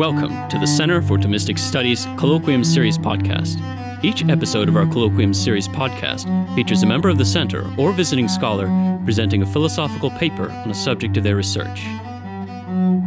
[0.00, 3.60] Welcome to the Center for Thomistic Studies Colloquium Series podcast.
[4.02, 6.24] Each episode of our Colloquium Series podcast
[6.54, 8.66] features a member of the Center or visiting scholar
[9.04, 11.84] presenting a philosophical paper on a subject of their research.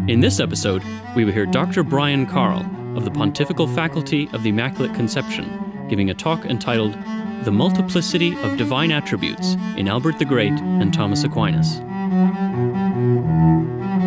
[0.08, 0.84] In this episode,
[1.16, 1.82] we will hear Dr.
[1.82, 2.64] Brian Carl
[2.96, 6.96] of the Pontifical Faculty of the Immaculate Conception giving a talk entitled
[7.44, 11.80] The Multiplicity of Divine Attributes in Albert the Great and Thomas Aquinas.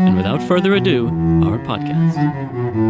[0.06, 1.08] And without further ado,
[1.44, 2.65] our podcast.
[2.76, 2.82] All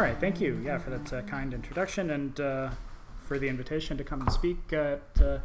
[0.00, 2.70] right, thank you, yeah, for that uh, kind introduction and uh,
[3.20, 5.40] for the invitation to come and speak at uh,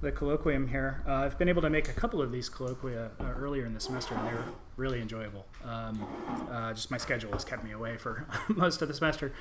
[0.00, 1.04] the colloquium here.
[1.06, 3.78] Uh, I've been able to make a couple of these colloquia uh, earlier in the
[3.78, 5.46] semester, and they were really enjoyable.
[5.64, 6.04] Um,
[6.50, 9.32] uh, just my schedule has kept me away for most of the semester.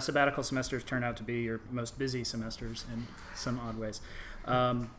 [0.00, 4.00] Sabbatical semesters turn out to be your most busy semesters in some odd ways.
[4.46, 4.90] Um,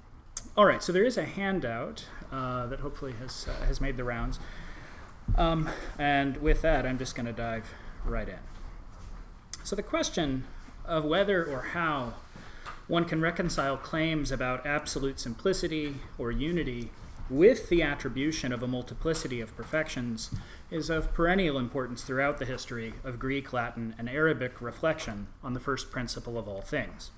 [0.55, 4.03] all right, so there is a handout uh, that hopefully has uh, has made the
[4.03, 4.39] rounds,
[5.38, 7.73] um, and with that, I'm just going to dive
[8.05, 8.39] right in.
[9.63, 10.45] So the question
[10.85, 12.16] of whether or how
[12.88, 16.91] one can reconcile claims about absolute simplicity or unity
[17.30, 20.30] with the attribution of a multiplicity of perfections
[20.69, 25.59] is of perennial importance throughout the history of Greek, Latin, and Arabic reflection on the
[25.59, 27.11] first principle of all things.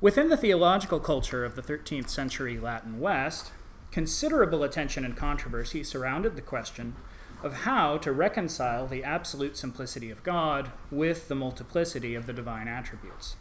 [0.00, 3.52] Within the theological culture of the 13th century Latin West,
[3.90, 6.96] considerable attention and controversy surrounded the question
[7.42, 12.68] of how to reconcile the absolute simplicity of God with the multiplicity of the divine
[12.68, 13.36] attributes.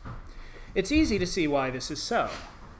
[0.75, 2.29] It's easy to see why this is so.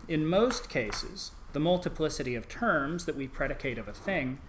[0.08, 4.40] In most cases, the multiplicity of terms that we predicate of a thing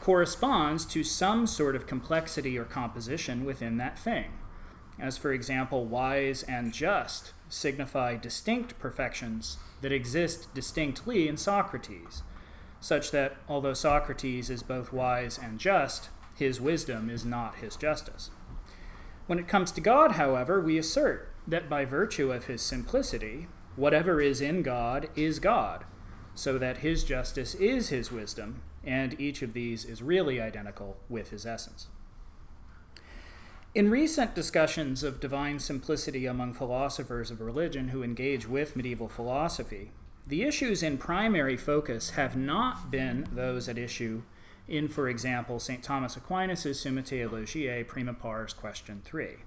[0.00, 4.32] corresponds to some sort of complexity or composition within that thing.
[4.98, 12.22] As, for example, wise and just signify distinct perfections that exist distinctly in Socrates,
[12.80, 18.30] such that although Socrates is both wise and just, his wisdom is not his justice.
[19.26, 24.20] When it comes to God, however, we assert that by virtue of his simplicity, whatever
[24.20, 25.84] is in God is God,
[26.34, 31.30] so that his justice is his wisdom, and each of these is really identical with
[31.30, 31.86] his essence.
[33.74, 39.90] In recent discussions of divine simplicity among philosophers of religion who engage with medieval philosophy,
[40.24, 44.22] the issues in primary focus have not been those at issue
[44.68, 45.82] in, for example, St.
[45.82, 49.38] Thomas Aquinas' Summa Theologiae Prima Pars Question 3.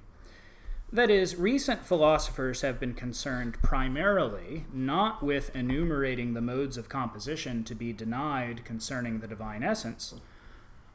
[0.91, 7.63] That is, recent philosophers have been concerned primarily not with enumerating the modes of composition
[7.63, 10.15] to be denied concerning the divine essence.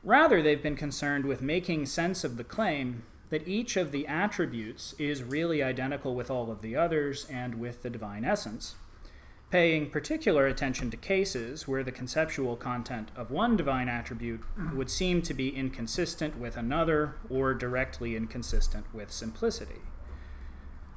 [0.04, 4.94] Rather, they've been concerned with making sense of the claim that each of the attributes
[4.98, 8.74] is really identical with all of the others and with the divine essence,
[9.50, 14.42] paying particular attention to cases where the conceptual content of one divine attribute
[14.74, 19.80] would seem to be inconsistent with another or directly inconsistent with simplicity.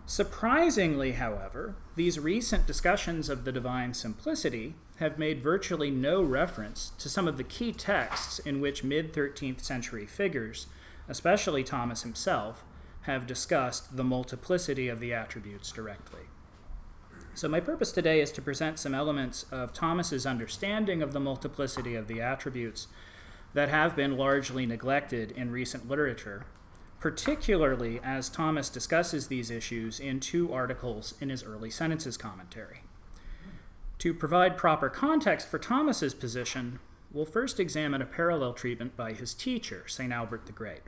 [0.06, 7.08] Surprisingly, however, these recent discussions of the divine simplicity have made virtually no reference to
[7.08, 10.68] some of the key texts in which mid 13th century figures,
[11.08, 12.64] especially Thomas himself,
[13.02, 16.22] have discussed the multiplicity of the attributes directly.
[17.36, 21.96] So, my purpose today is to present some elements of Thomas's understanding of the multiplicity
[21.96, 22.88] of the attributes
[23.54, 26.46] that have been largely neglected in recent literature,
[27.00, 32.82] particularly as Thomas discusses these issues in two articles in his early sentences commentary.
[34.00, 36.80] To provide proper context for Thomas's position,
[37.16, 40.12] we'll first examine a parallel treatment by his teacher, St.
[40.12, 40.82] Albert the Great.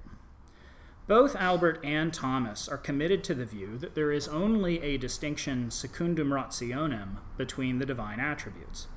[1.08, 5.72] Both Albert and Thomas are committed to the view that there is only a distinction
[5.72, 8.88] secundum rationem between the divine attributes.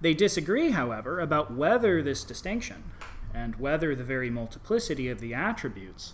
[0.00, 2.84] They disagree, however, about whether this distinction,
[3.34, 6.12] and whether the very multiplicity of the attributes,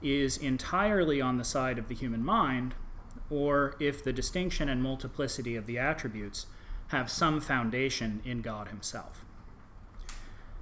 [0.00, 2.76] is entirely on the side of the human mind,
[3.28, 6.46] or if the distinction and multiplicity of the attributes
[6.88, 9.23] have some foundation in God Himself.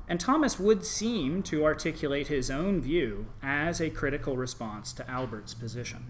[0.08, 5.54] And Thomas would seem to articulate his own view as a critical response to Albert's
[5.54, 6.06] position.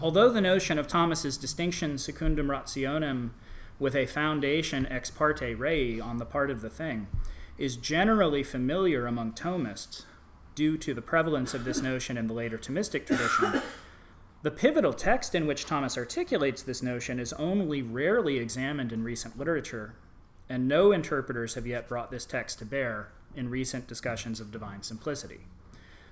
[0.00, 3.34] Although the notion of Thomas's distinction secundum rationem
[3.78, 7.06] with a foundation ex parte rei on the part of the thing
[7.58, 10.04] is generally familiar among Thomists
[10.54, 13.62] due to the prevalence of this notion in the later Thomistic tradition,
[14.42, 19.38] the pivotal text in which Thomas articulates this notion is only rarely examined in recent
[19.38, 19.94] literature
[20.48, 24.82] and no interpreters have yet brought this text to bear in recent discussions of divine
[24.82, 25.40] simplicity.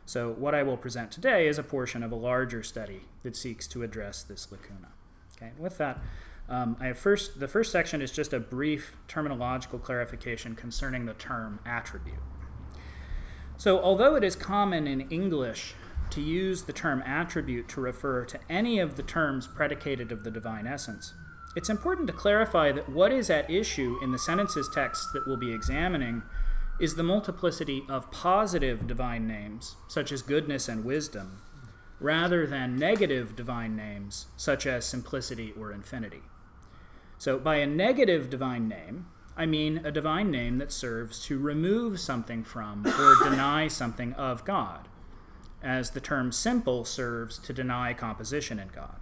[0.06, 3.66] So, what I will present today is a portion of a larger study that seeks
[3.68, 4.88] to address this lacuna.
[5.36, 6.00] Okay, with that,
[6.46, 11.14] Um, I have first, the first section is just a brief terminological clarification concerning the
[11.14, 12.20] term attribute.
[13.56, 15.74] So, although it is common in English
[16.10, 20.30] to use the term attribute to refer to any of the terms predicated of the
[20.30, 21.14] divine essence,
[21.56, 25.36] it's important to clarify that what is at issue in the sentences text that we'll
[25.36, 26.22] be examining
[26.80, 31.42] is the multiplicity of positive divine names, such as goodness and wisdom,
[32.00, 36.22] rather than negative divine names, such as simplicity or infinity.
[37.18, 39.06] So, by a negative divine name,
[39.36, 44.44] I mean a divine name that serves to remove something from or deny something of
[44.44, 44.88] God,
[45.62, 48.98] as the term simple serves to deny composition in God.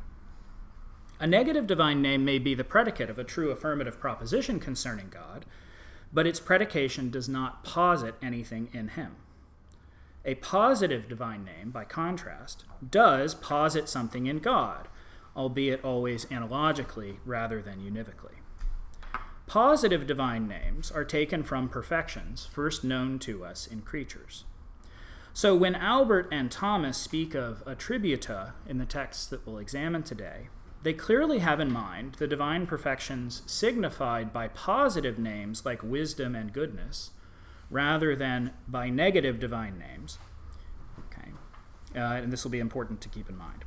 [1.20, 5.47] A negative divine name may be the predicate of a true affirmative proposition concerning God,
[6.12, 9.17] but its predication does not posit anything in him.
[10.25, 14.88] A positive divine name, by contrast, does posit something in God,
[15.37, 18.37] albeit always analogically rather than univocally.
[19.47, 24.44] Positive divine names are taken from perfections first known to us in creatures.
[25.35, 30.49] So when Albert and Thomas speak of attributa in the texts that we'll examine today,
[30.82, 36.52] they clearly have in mind the divine perfections signified by positive names like wisdom and
[36.52, 37.11] goodness,
[37.70, 40.19] rather than by negative divine names.
[40.99, 41.31] Okay,
[41.94, 43.64] uh, and this will be important to keep in mind.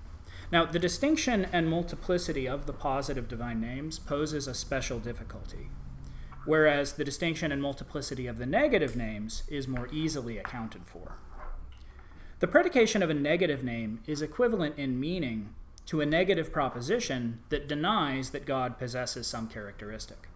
[0.51, 5.69] Now, the distinction and multiplicity of the positive divine names poses a special difficulty,
[6.45, 11.17] whereas the distinction and multiplicity of the negative names is more easily accounted for.
[12.39, 15.55] The predication of a negative name is equivalent in meaning
[15.85, 20.29] to a negative proposition that denies that God possesses some characteristic.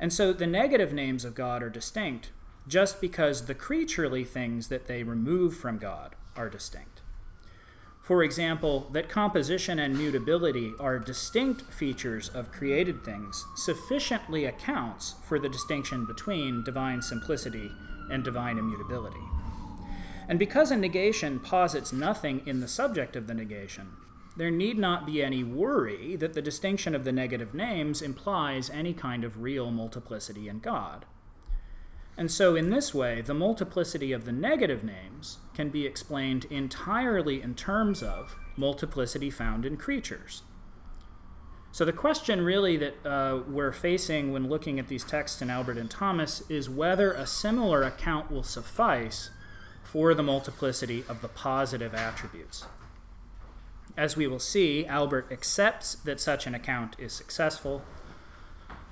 [0.00, 2.30] And so the negative names of God are distinct
[2.68, 7.02] just because the creaturely things that they remove from God are distinct.
[8.02, 15.38] For example, that composition and mutability are distinct features of created things sufficiently accounts for
[15.38, 17.70] the distinction between divine simplicity
[18.10, 19.20] and divine immutability.
[20.26, 23.88] And because a negation posits nothing in the subject of the negation,
[24.38, 28.94] there need not be any worry that the distinction of the negative names implies any
[28.94, 31.04] kind of real multiplicity in God.
[32.16, 37.42] And so, in this way, the multiplicity of the negative names can be explained entirely
[37.42, 40.42] in terms of multiplicity found in creatures.
[41.72, 45.78] So, the question really that uh, we're facing when looking at these texts in Albert
[45.78, 49.30] and Thomas is whether a similar account will suffice
[49.82, 52.66] for the multiplicity of the positive attributes.
[53.98, 57.82] As we will see, Albert accepts that such an account is successful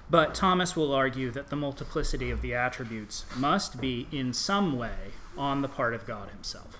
[0.09, 5.13] but Thomas will argue that the multiplicity of the attributes must be in some way
[5.37, 6.79] on the part of God Himself.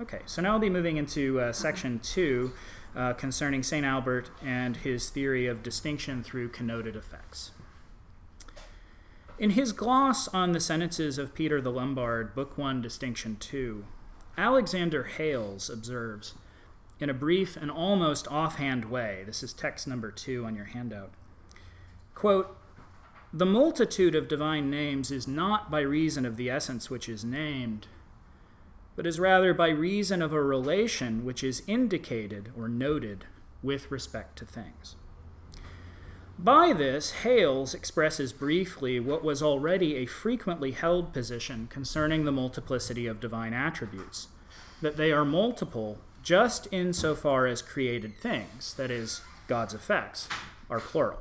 [0.00, 2.52] Okay, so now I'll be moving into uh, section two
[2.94, 3.84] uh, concerning St.
[3.84, 7.50] Albert and his theory of distinction through connoted effects.
[9.40, 13.84] In his gloss on the sentences of Peter the Lombard, Book 1, Distinction 2,
[14.36, 16.34] Alexander Hales observes,
[17.00, 21.12] in a brief and almost offhand way, this is text number two on your handout
[22.18, 22.56] Quote,
[23.32, 27.86] the multitude of divine names is not by reason of the essence which is named,
[28.96, 33.26] but is rather by reason of a relation which is indicated or noted
[33.62, 34.96] with respect to things.
[36.36, 43.06] By this, Hales expresses briefly what was already a frequently held position concerning the multiplicity
[43.06, 44.26] of divine attributes
[44.82, 50.28] that they are multiple just insofar as created things, that is, God's effects,
[50.68, 51.20] are plural.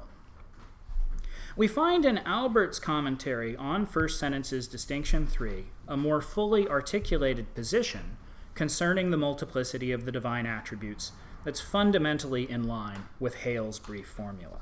[1.55, 8.17] We find in Albert's commentary on First Sentence's Distinction 3 a more fully articulated position
[8.53, 11.13] concerning the multiplicity of the divine attributes
[11.45, 14.57] that's fundamentally in line with Hale's brief formula.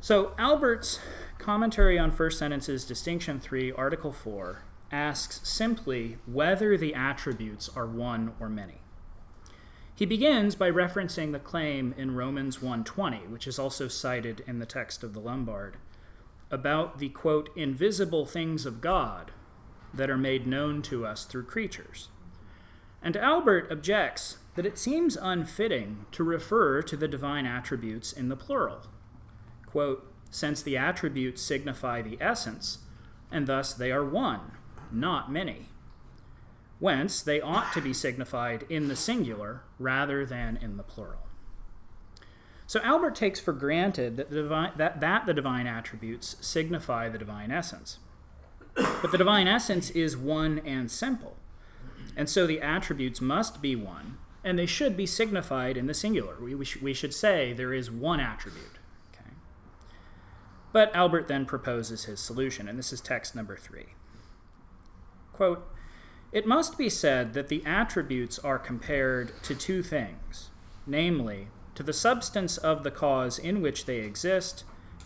[0.00, 1.00] So, Albert's
[1.38, 8.32] commentary on First Sentence's Distinction 3, Article 4, asks simply whether the attributes are one
[8.40, 8.80] or many.
[9.94, 14.66] He begins by referencing the claim in Romans 1:20, which is also cited in the
[14.66, 15.76] text of the Lombard,
[16.50, 19.32] about the quote invisible things of God
[19.92, 22.08] that are made known to us through creatures.
[23.02, 28.36] And Albert objects that it seems unfitting to refer to the divine attributes in the
[28.36, 28.86] plural.
[29.66, 32.78] Quote, since the attributes signify the essence,
[33.30, 34.52] and thus they are one,
[34.92, 35.66] not many
[36.78, 41.26] whence they ought to be signified in the singular rather than in the plural.
[42.66, 47.18] So Albert takes for granted that the divine, that, that the divine attributes signify the
[47.18, 47.98] divine essence.
[48.74, 51.36] But the divine essence is one and simple.
[52.16, 56.36] And so the attributes must be one and they should be signified in the singular.
[56.40, 58.78] We, we, sh- we should say there is one attribute.
[59.12, 59.30] Okay?
[60.72, 63.86] But Albert then proposes his solution, and this is text number three.
[65.38, 65.70] Quote,
[66.32, 70.50] it must be said that the attributes are compared to two things,
[70.84, 74.64] namely, to the substance of the cause in which they exist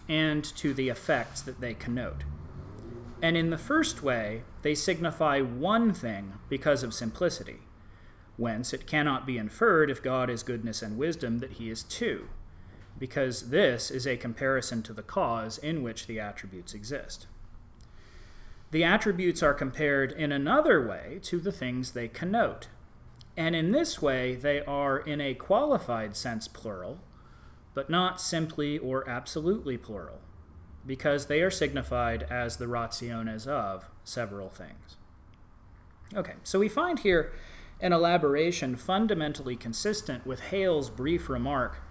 [0.09, 2.25] and to the effects that they connote.
[3.21, 7.61] And in the first way, they signify one thing because of simplicity,
[8.39, 12.31] whence it cannot be inferred if God is goodness and wisdom that he is two,
[12.99, 17.27] because this is a comparison to the cause in which the attributes exist.
[18.73, 22.69] The attributes are compared in another way to the things they connote.
[23.37, 26.99] And in this way, they are in a qualified sense plural,
[27.75, 30.21] but not simply or absolutely plural,
[30.87, 34.97] because they are signified as the rationes of several things.
[36.15, 37.31] Okay, so we find here
[37.79, 41.83] an elaboration fundamentally consistent with Hale's brief remark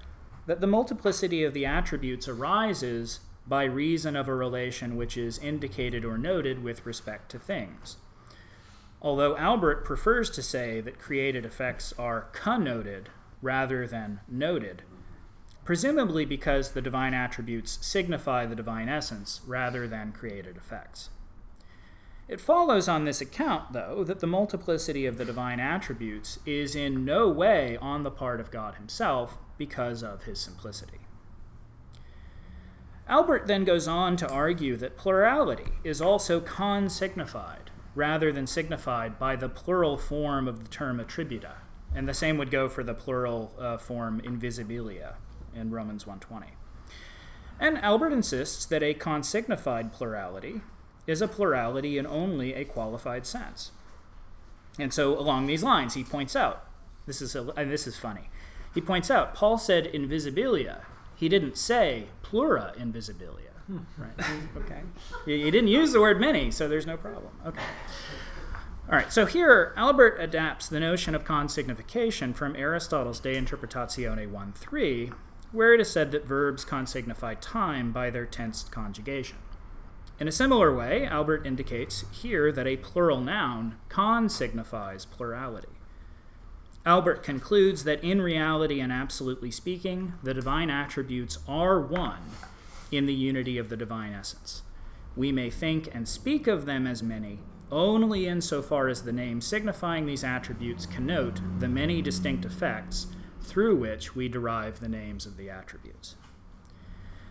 [0.47, 6.05] that the multiplicity of the attributes arises by reason of a relation which is indicated
[6.05, 7.97] or noted with respect to things.
[9.01, 13.09] Although Albert prefers to say that created effects are connoted
[13.41, 14.83] rather than noted,
[15.65, 21.09] presumably because the divine attributes signify the divine essence rather than created effects.
[22.31, 27.03] It follows on this account, though, that the multiplicity of the divine attributes is in
[27.03, 31.00] no way on the part of God Himself because of His simplicity.
[33.07, 39.35] Albert then goes on to argue that plurality is also consignified rather than signified by
[39.35, 41.55] the plural form of the term attributa,
[41.93, 45.15] and the same would go for the plural uh, form invisibilia
[45.53, 46.51] in Romans 1:20.
[47.59, 50.61] And Albert insists that a consignified plurality
[51.05, 53.71] is a plurality in only a qualified sense.
[54.79, 56.65] And so along these lines he points out
[57.05, 58.29] this is a, and this is funny.
[58.73, 60.85] He points out Paul said invisibilia
[61.21, 63.51] he didn't say plura invisibilia.
[63.67, 63.79] Hmm.
[63.97, 64.25] Right?
[64.57, 64.81] okay.
[65.25, 67.33] He didn't use the word many, so there's no problem.
[67.45, 67.61] Okay.
[68.89, 74.53] All right, so here Albert adapts the notion of consignification from Aristotle's De Interpretatione 1
[74.53, 75.11] 3,
[75.51, 79.37] where it is said that verbs consignify time by their tensed conjugation.
[80.17, 85.80] In a similar way, Albert indicates here that a plural noun consignifies plurality.
[86.85, 92.21] Albert concludes that in reality and absolutely speaking, the divine attributes are one
[92.91, 94.63] in the unity of the divine essence.
[95.15, 97.39] We may think and speak of them as many
[97.71, 103.07] only insofar as the name signifying these attributes connote the many distinct effects
[103.41, 106.15] through which we derive the names of the attributes.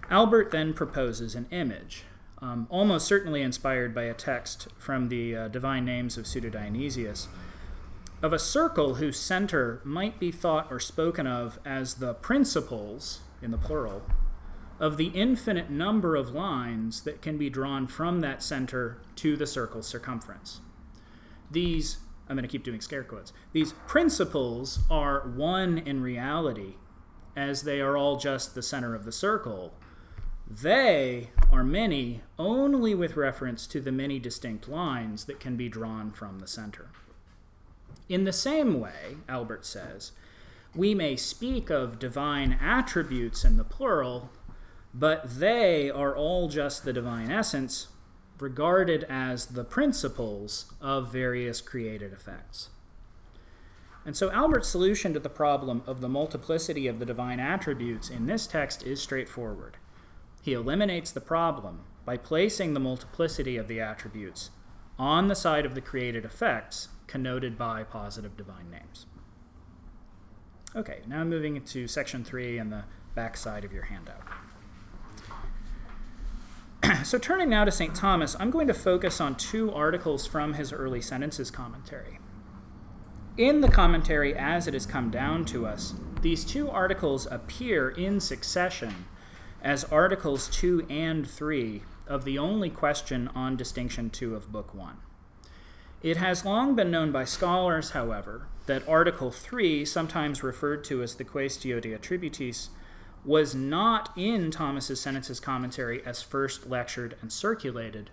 [0.09, 2.05] Albert then proposes an image,
[2.41, 7.29] um, almost certainly inspired by a text from the uh, divine names of Pseudo Dionysius
[8.23, 13.51] of a circle whose center might be thought or spoken of as the principles, in
[13.51, 14.03] the plural,
[14.79, 19.47] of the infinite number of lines that can be drawn from that center to the
[19.47, 20.61] circle's circumference.
[21.51, 21.99] These,
[22.29, 26.75] I'm going to keep doing scare quotes, these principles are one in reality,
[27.37, 29.73] as they are all just the center of the circle.
[30.49, 36.11] They are many only with reference to the many distinct lines that can be drawn
[36.11, 36.91] from the center.
[38.11, 40.11] In the same way, Albert says,
[40.75, 44.31] we may speak of divine attributes in the plural,
[44.93, 47.87] but they are all just the divine essence,
[48.41, 52.71] regarded as the principles of various created effects.
[54.05, 58.27] And so Albert's solution to the problem of the multiplicity of the divine attributes in
[58.27, 59.77] this text is straightforward.
[60.43, 64.51] He eliminates the problem by placing the multiplicity of the attributes
[64.99, 69.07] on the side of the created effects connoted by positive divine names.
[70.77, 72.85] Okay, now moving into section three and the
[73.17, 74.23] back side of your handout.
[77.05, 77.95] so, turning now to St.
[77.97, 82.21] Thomas, I'm going to focus on two articles from his early sentences commentary.
[83.37, 88.21] In the commentary, as it has come down to us, these two articles appear in
[88.21, 89.07] succession
[89.63, 94.97] as Articles 2 and 3 of the only question on Distinction 2 of Book 1.
[96.03, 101.15] It has long been known by scholars, however, that Article 3, sometimes referred to as
[101.15, 102.71] the Quaestio de Attributis,
[103.23, 108.09] was not in Thomas's Sentences commentary as first lectured and circulated,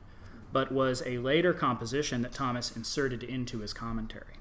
[0.52, 4.36] but was a later composition that Thomas inserted into his commentary.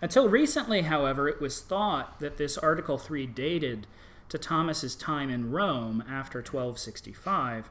[0.00, 3.88] Until recently, however, it was thought that this Article 3 dated
[4.28, 7.68] to Thomas's time in Rome after 1265,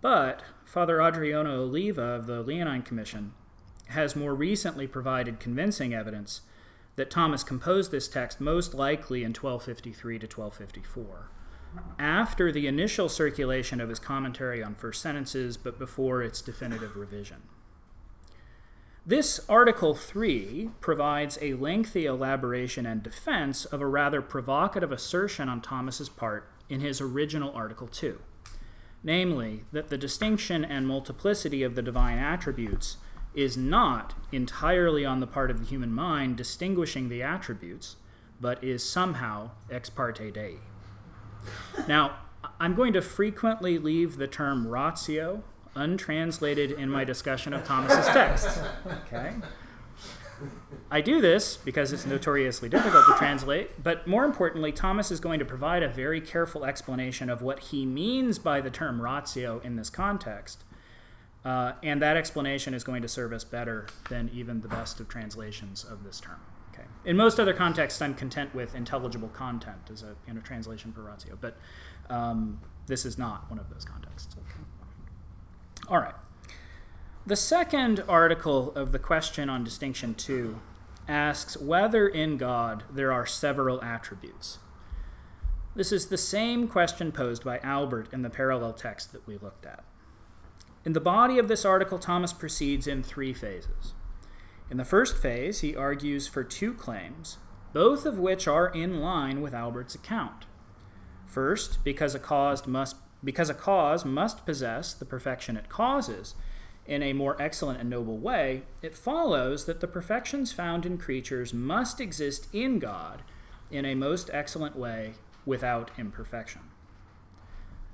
[0.00, 3.32] but Father Adriano Oliva of the Leonine Commission
[3.88, 6.42] has more recently provided convincing evidence
[6.96, 11.30] that Thomas composed this text most likely in 1253 to 1254,
[11.98, 17.42] after the initial circulation of his commentary on first sentences, but before its definitive revision.
[19.06, 25.62] This Article 3 provides a lengthy elaboration and defense of a rather provocative assertion on
[25.62, 28.18] Thomas's part in his original Article 2,
[29.02, 32.98] namely, that the distinction and multiplicity of the divine attributes
[33.38, 37.94] is not entirely on the part of the human mind distinguishing the attributes,
[38.40, 40.56] but is somehow ex parte Dei.
[41.86, 42.16] Now,
[42.58, 45.44] I'm going to frequently leave the term ratio
[45.76, 48.60] untranslated in my discussion of Thomas's text.
[49.06, 49.34] Okay?
[50.90, 55.38] I do this because it's notoriously difficult to translate, but more importantly, Thomas is going
[55.38, 59.76] to provide a very careful explanation of what he means by the term ratio in
[59.76, 60.64] this context.
[61.48, 65.08] Uh, and that explanation is going to serve us better than even the best of
[65.08, 66.38] translations of this term.
[66.74, 66.86] Okay.
[67.06, 71.00] In most other contexts, I'm content with intelligible content as a you know, translation for
[71.00, 71.56] ratio, but
[72.10, 74.36] um, this is not one of those contexts.
[74.36, 74.60] Okay.
[75.88, 76.14] All right.
[77.26, 80.60] The second article of the question on distinction 2
[81.08, 84.58] asks whether in God there are several attributes.
[85.74, 89.64] This is the same question posed by Albert in the parallel text that we looked
[89.64, 89.82] at.
[90.88, 93.92] In the body of this article, Thomas proceeds in three phases.
[94.70, 97.36] In the first phase, he argues for two claims,
[97.74, 100.46] both of which are in line with Albert's account.
[101.26, 106.34] First, because a cause must because a cause must possess the perfection it causes
[106.86, 111.52] in a more excellent and noble way, it follows that the perfections found in creatures
[111.52, 113.20] must exist in God
[113.70, 115.12] in a most excellent way
[115.44, 116.67] without imperfection.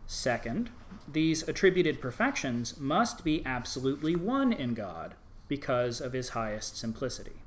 [0.07, 0.71] Second,
[1.07, 5.15] these attributed perfections must be absolutely one in God
[5.49, 7.43] because of his highest simplicity.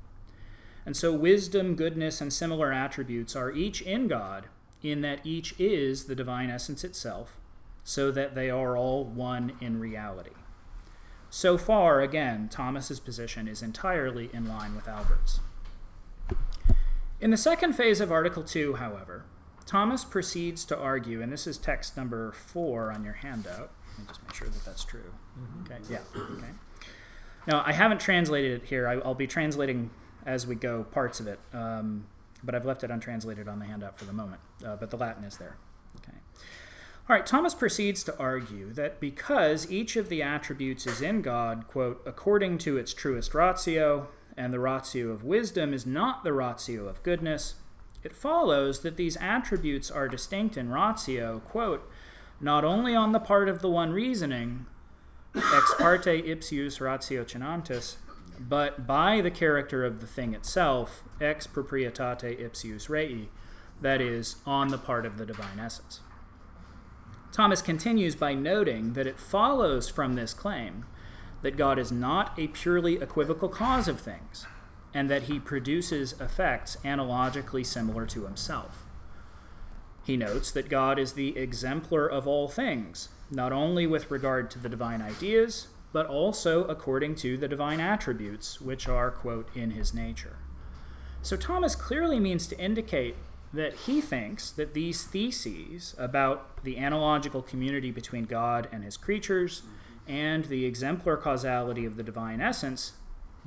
[0.86, 4.46] And so, wisdom, goodness, and similar attributes are each in God,
[4.82, 7.38] in that each is the divine essence itself,
[7.84, 10.30] so that they are all one in reality.
[11.30, 15.40] So far, again, Thomas's position is entirely in line with Albert's.
[17.20, 19.24] In the second phase of Article 2, however,
[19.68, 23.70] Thomas proceeds to argue, and this is text number four on your handout.
[23.90, 25.12] Let me just make sure that that's true.
[25.38, 25.72] Mm-hmm.
[25.72, 26.52] Okay, yeah, okay.
[27.46, 28.88] Now, I haven't translated it here.
[28.88, 29.90] I, will be translating
[30.24, 32.06] as we go parts of it, um,
[32.42, 34.40] but I've left it untranslated on the handout for the moment.
[34.64, 35.58] Uh, but the Latin is there.
[35.96, 36.16] Okay.
[37.06, 41.66] All right, Thomas proceeds to argue that because each of the attributes is in God,
[41.68, 46.88] quote, according to its truest ratio, and the ratio of wisdom is not the ratio
[46.88, 47.56] of goodness,
[48.02, 51.90] it follows that these attributes are distinct in ratio, quote,
[52.40, 54.66] not only on the part of the one reasoning,
[55.34, 57.96] ex parte ipsius ratiocinantis,
[58.40, 63.28] but by the character of the thing itself, ex proprietate ipsius rei,
[63.80, 66.00] that is, on the part of the divine essence.
[67.32, 70.86] Thomas continues by noting that it follows from this claim
[71.42, 74.46] that God is not a purely equivocal cause of things,
[74.94, 78.84] and that he produces effects analogically similar to himself.
[80.04, 84.58] He notes that God is the exemplar of all things, not only with regard to
[84.58, 89.92] the divine ideas, but also according to the divine attributes, which are, quote, in his
[89.92, 90.36] nature.
[91.20, 93.16] So Thomas clearly means to indicate
[93.52, 99.62] that he thinks that these theses about the analogical community between God and his creatures
[100.06, 102.92] and the exemplar causality of the divine essence,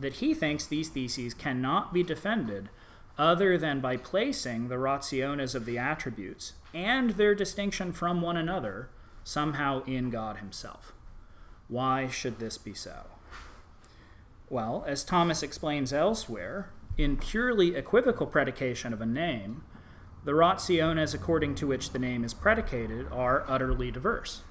[0.01, 2.69] that he thinks these theses cannot be defended
[3.17, 8.89] other than by placing the rationes of the attributes and their distinction from one another
[9.23, 10.93] somehow in God himself.
[11.67, 13.05] Why should this be so?
[14.49, 19.63] Well, as Thomas explains elsewhere, in purely equivocal predication of a name,
[20.25, 24.41] the rationes according to which the name is predicated are utterly diverse.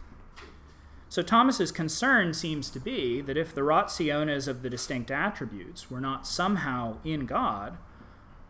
[1.11, 6.01] So Thomas's concern seems to be that if the rationes of the distinct attributes were
[6.01, 7.79] not somehow in God,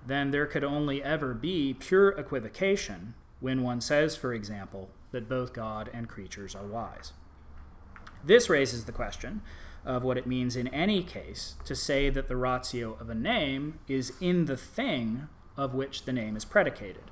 [0.06, 5.54] then there could only ever be pure equivocation when one says, for example, that both
[5.54, 7.14] God and creatures are wise.
[8.22, 9.40] This raises the question
[9.86, 13.78] of what it means in any case to say that the ratio of a name
[13.88, 17.10] is in the thing of which the name is predicated.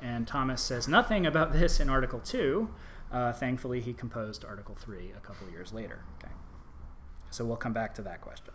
[0.00, 2.68] And Thomas says nothing about this in Article 2.
[3.12, 6.00] Uh, thankfully, he composed Article 3 a couple years later.
[6.18, 6.32] Okay.
[7.30, 8.54] So we'll come back to that question.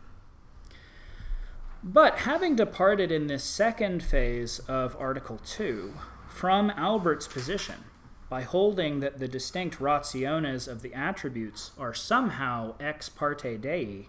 [1.83, 5.93] But having departed in this second phase of Article 2
[6.27, 7.85] from Albert's position
[8.29, 14.07] by holding that the distinct rationes of the attributes are somehow ex parte Dei,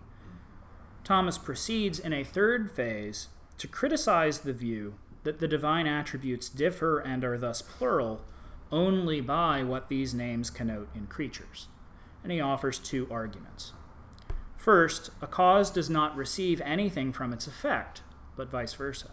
[1.03, 3.29] Thomas proceeds in a third phase
[3.59, 8.21] to criticize the view that the divine attributes differ and are thus plural
[8.73, 11.69] only by what these names connote in creatures.
[12.25, 13.73] And he offers two arguments.
[14.57, 18.03] First, a cause does not receive anything from its effect,
[18.37, 19.11] but vice versa.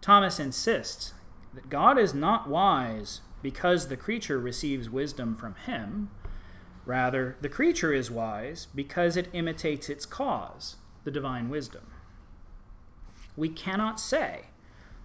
[0.00, 1.14] Thomas insists
[1.54, 6.10] that God is not wise because the creature receives wisdom from him.
[6.84, 11.86] Rather, the creature is wise because it imitates its cause, the divine wisdom.
[13.36, 14.46] We cannot say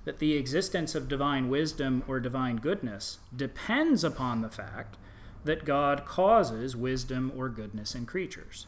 [0.06, 4.98] that the existence of divine wisdom or divine goodness depends upon the fact
[5.44, 8.68] that God causes wisdom or goodness in creatures.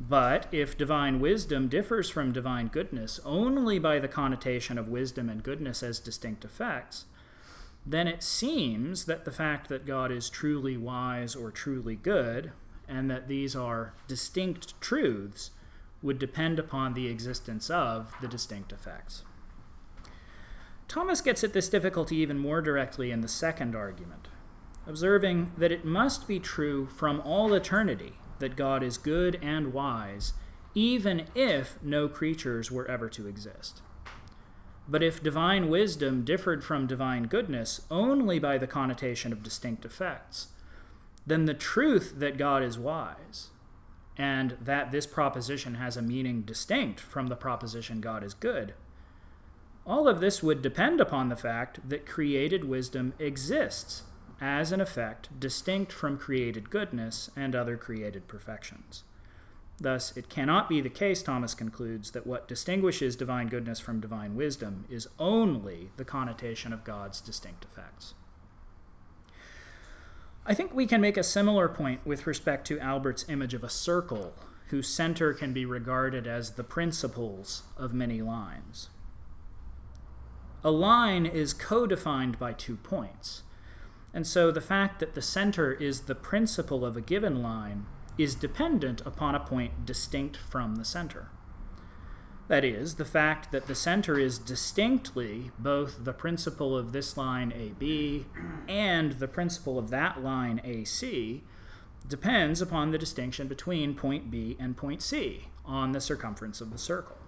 [0.00, 5.42] But if divine wisdom differs from divine goodness only by the connotation of wisdom and
[5.42, 7.04] goodness as distinct effects,
[7.84, 12.52] then it seems that the fact that God is truly wise or truly good,
[12.88, 15.50] and that these are distinct truths,
[16.02, 19.22] would depend upon the existence of the distinct effects.
[20.90, 24.26] Thomas gets at this difficulty even more directly in the second argument,
[24.88, 30.32] observing that it must be true from all eternity that God is good and wise,
[30.74, 33.82] even if no creatures were ever to exist.
[34.88, 40.48] But if divine wisdom differed from divine goodness only by the connotation of distinct effects,
[41.24, 43.50] then the truth that God is wise,
[44.16, 48.74] and that this proposition has a meaning distinct from the proposition God is good,
[49.86, 54.04] all of this would depend upon the fact that created wisdom exists
[54.40, 59.04] as an effect distinct from created goodness and other created perfections.
[59.78, 64.36] Thus, it cannot be the case, Thomas concludes, that what distinguishes divine goodness from divine
[64.36, 68.12] wisdom is only the connotation of God's distinct effects.
[70.44, 73.70] I think we can make a similar point with respect to Albert's image of a
[73.70, 74.34] circle,
[74.68, 78.88] whose center can be regarded as the principles of many lines.
[80.62, 83.42] A line is co defined by two points.
[84.12, 87.86] And so the fact that the center is the principle of a given line
[88.18, 91.30] is dependent upon a point distinct from the center.
[92.48, 97.52] That is, the fact that the center is distinctly both the principle of this line
[97.52, 98.26] AB
[98.68, 101.44] and the principle of that line AC
[102.06, 106.78] depends upon the distinction between point B and point C on the circumference of the
[106.78, 107.19] circle.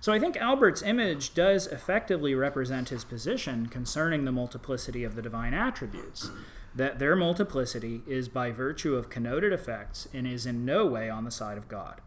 [0.00, 5.20] So I think Albert's image does effectively represent his position concerning the multiplicity of the
[5.20, 6.30] divine attributes,
[6.74, 11.24] that their multiplicity is by virtue of connoted effects and is in no way on
[11.24, 12.00] the side of God.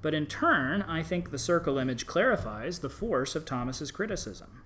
[0.00, 4.62] But in turn, I think the circle image clarifies the force of Thomas's criticism.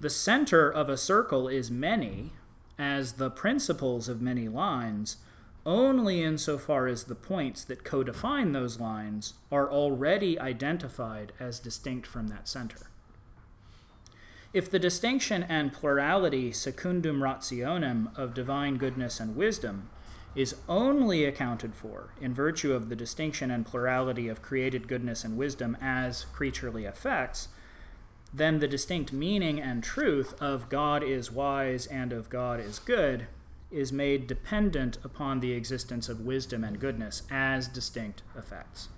[0.00, 2.32] The center of a circle is many,
[2.76, 5.18] as the principles of many lines
[5.64, 12.28] only insofar as the points that co-define those lines are already identified as distinct from
[12.28, 12.88] that center.
[14.52, 19.88] If the distinction and plurality secundum rationem of divine goodness and wisdom
[20.34, 25.36] is only accounted for in virtue of the distinction and plurality of created goodness and
[25.36, 27.48] wisdom as creaturely effects,
[28.32, 33.26] then the distinct meaning and truth of God is wise and of God is good
[33.72, 38.88] is made dependent upon the existence of wisdom and goodness as distinct effects.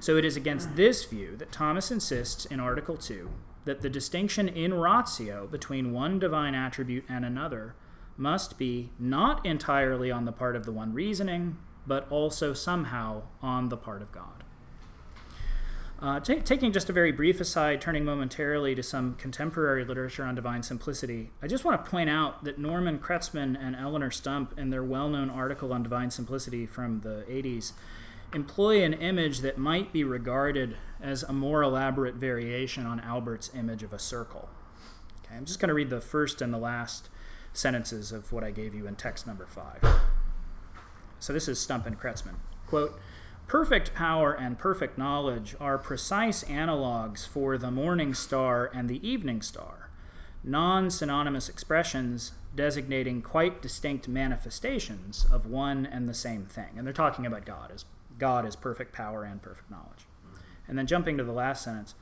[0.00, 3.30] So it is against this view that Thomas insists in Article 2
[3.64, 7.74] that the distinction in ratio between one divine attribute and another
[8.16, 13.68] must be not entirely on the part of the one reasoning, but also somehow on
[13.68, 14.44] the part of God.
[16.04, 20.34] Uh, t- taking just a very brief aside, turning momentarily to some contemporary literature on
[20.34, 24.68] divine simplicity, I just want to point out that Norman Kretzmann and Eleonore Stump, in
[24.68, 27.72] their well known article on divine simplicity from the 80s,
[28.34, 33.82] employ an image that might be regarded as a more elaborate variation on Albert's image
[33.82, 34.50] of a circle.
[35.24, 37.08] Okay, I'm just going to read the first and the last
[37.54, 39.80] sentences of what I gave you in text number five.
[41.18, 42.34] So this is Stump and Kretzmann.
[42.66, 43.00] Quote,
[43.46, 49.42] Perfect power and perfect knowledge are precise analogues for the morning star and the evening
[49.42, 49.90] star,
[50.42, 56.70] non synonymous expressions designating quite distinct manifestations of one and the same thing.
[56.76, 57.84] And they're talking about God as
[58.18, 60.06] God is perfect power and perfect knowledge.
[60.66, 61.94] And then jumping to the last sentence,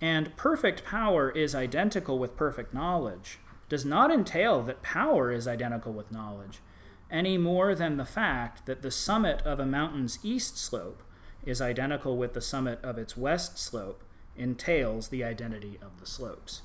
[0.00, 5.92] and perfect power is identical with perfect knowledge does not entail that power is identical
[5.92, 6.60] with knowledge
[7.10, 11.02] any more than the fact that the summit of a mountain's east slope
[11.44, 14.02] is identical with the summit of its west slope
[14.36, 16.62] entails the identity of the slopes.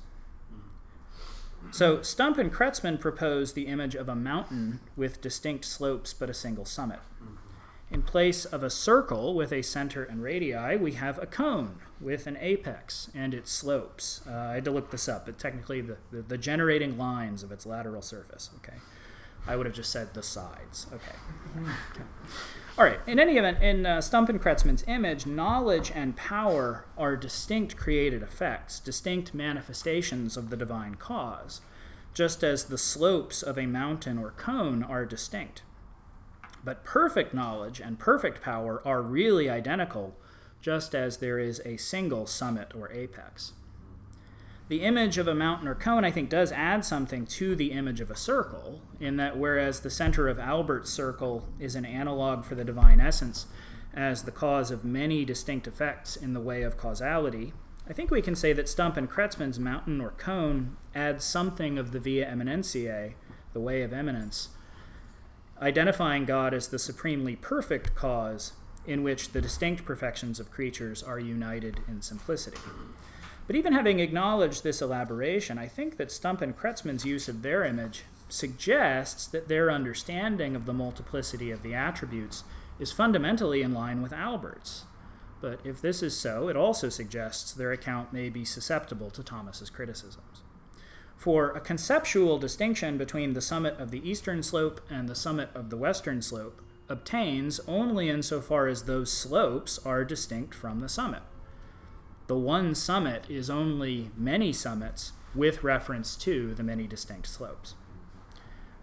[1.70, 6.34] So Stump and Kretzmann propose the image of a mountain with distinct slopes but a
[6.34, 7.00] single summit.
[7.90, 12.26] In place of a circle with a center and radii, we have a cone with
[12.26, 14.20] an apex and its slopes.
[14.28, 17.52] Uh, I had to look this up, but technically the, the, the, generating lines of
[17.52, 18.50] its lateral surface.
[18.56, 18.78] Okay.
[19.46, 20.86] I would have just said the sides.
[20.92, 21.16] Okay.
[21.58, 22.04] okay.
[22.76, 22.98] All right.
[23.06, 28.22] In any event, in uh, Stump and Kretzmann's image, knowledge and power are distinct created
[28.22, 31.60] effects, distinct manifestations of the divine cause,
[32.14, 35.62] just as the slopes of a mountain or cone are distinct.
[36.64, 40.16] But perfect knowledge and perfect power are really identical,
[40.62, 43.52] just as there is a single summit or apex.
[44.68, 48.00] The image of a mountain or cone, I think, does add something to the image
[48.00, 52.54] of a circle, in that whereas the center of Albert's circle is an analog for
[52.54, 53.46] the divine essence
[53.96, 57.52] as the cause of many distinct effects in the way of causality,
[57.88, 61.92] I think we can say that Stump and Kretzmann's mountain or cone adds something of
[61.92, 63.14] the via eminentiae,
[63.52, 64.48] the way of eminence,
[65.60, 68.54] identifying God as the supremely perfect cause
[68.86, 72.58] in which the distinct perfections of creatures are united in simplicity.
[73.46, 77.64] But even having acknowledged this elaboration, I think that Stump and Kretzmann's use of their
[77.64, 82.44] image suggests that their understanding of the multiplicity of the attributes
[82.78, 84.84] is fundamentally in line with Albert's.
[85.40, 89.68] But if this is so, it also suggests their account may be susceptible to Thomas's
[89.68, 90.42] criticisms.
[91.16, 95.68] For a conceptual distinction between the summit of the eastern slope and the summit of
[95.68, 101.22] the western slope obtains only insofar as those slopes are distinct from the summit.
[102.26, 107.74] The one summit is only many summits with reference to the many distinct slopes.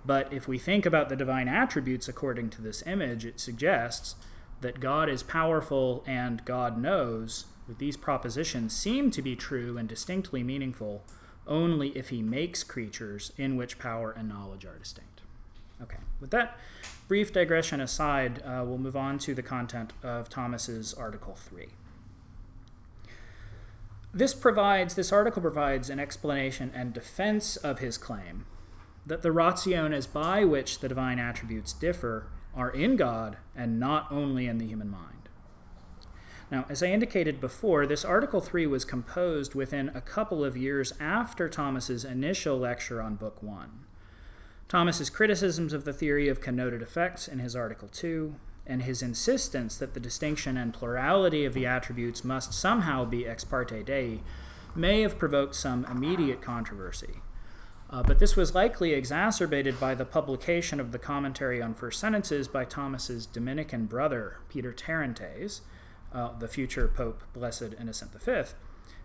[0.06, 4.15] But if we think about the divine attributes according to this image, it suggests
[4.62, 9.88] that God is powerful and God knows that these propositions seem to be true and
[9.88, 11.04] distinctly meaningful
[11.47, 15.21] only if he makes creatures in which power and knowledge are distinct.
[15.82, 16.60] Okay, with that
[17.08, 21.69] brief digression aside, uh, we'll move on to the content of Thomas's Article 3.
[24.13, 28.45] This provides, this article provides an explanation and defense of his claim
[29.06, 34.47] that the rationes by which the divine attributes differ are in God and not only
[34.47, 35.30] in the human mind.
[36.52, 40.91] Now, as I indicated before, this Article 3 was composed within a couple of years
[41.00, 43.86] after Thomas's initial lecture on Book 1.
[44.67, 48.36] Thomas's criticisms of the theory of connoted effects in his Article 2,
[48.71, 53.43] and his insistence that the distinction and plurality of the attributes must somehow be ex
[53.43, 54.21] parte Dei
[54.73, 57.21] may have provoked some immediate controversy.
[57.89, 62.47] Uh, but this was likely exacerbated by the publication of the commentary on First Sentences
[62.47, 65.60] by Thomas's Dominican brother, Peter Tarentaise,
[66.13, 68.43] uh, the future Pope Blessed Innocent V,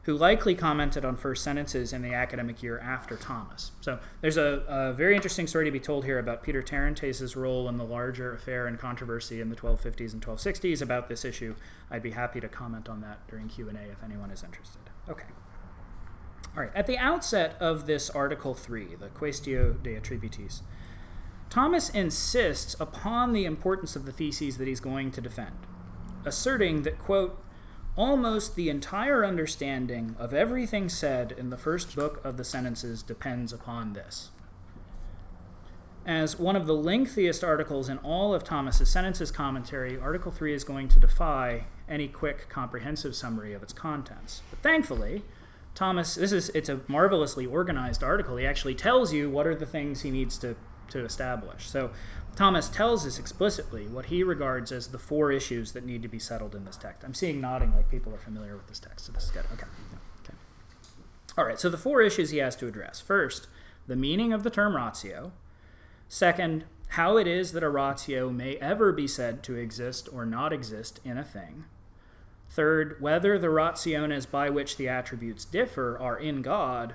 [0.06, 3.72] who likely commented on first sentences in the academic year after Thomas.
[3.80, 7.68] So there's a, a very interesting story to be told here about Peter Tarentaise's role
[7.68, 11.56] in the larger affair and controversy in the 1250s and 1260s about this issue.
[11.90, 14.82] I'd be happy to comment on that during Q&A if anyone is interested.
[15.08, 15.26] Okay.
[16.56, 20.62] All right, at the outset of this Article 3, the Quaestio de Attributis,
[21.50, 25.56] Thomas insists upon the importance of the theses that he's going to defend
[26.26, 27.40] asserting that, quote,
[27.96, 33.52] almost the entire understanding of everything said in the first book of the sentences depends
[33.52, 34.30] upon this.
[36.04, 40.62] As one of the lengthiest articles in all of Thomas's sentences commentary, Article 3 is
[40.62, 44.42] going to defy any quick comprehensive summary of its contents.
[44.50, 45.24] But thankfully,
[45.74, 48.36] Thomas, this is it's a marvelously organized article.
[48.36, 50.54] He actually tells you what are the things he needs to,
[50.90, 51.68] to establish.
[51.68, 51.90] So
[52.36, 56.18] Thomas tells us explicitly what he regards as the four issues that need to be
[56.18, 57.02] settled in this text.
[57.02, 59.46] I'm seeing nodding like people are familiar with this text, so this is good.
[59.54, 59.64] Okay.
[60.22, 60.34] okay.
[61.38, 63.00] All right, so the four issues he has to address.
[63.00, 63.48] First,
[63.86, 65.32] the meaning of the term ratio.
[66.08, 70.52] Second, how it is that a ratio may ever be said to exist or not
[70.52, 71.64] exist in a thing.
[72.50, 76.94] Third, whether the rationes by which the attributes differ are in God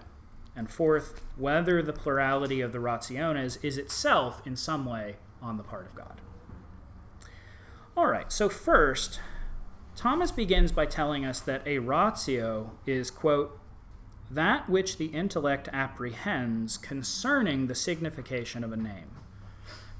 [0.56, 5.64] and fourth, whether the plurality of the rationes is itself in some way on the
[5.64, 6.22] part of God.
[7.98, 9.20] All right, so first,
[9.96, 13.60] Thomas begins by telling us that a ratio is, quote,
[14.30, 19.12] that which the intellect apprehends concerning the signification of a name.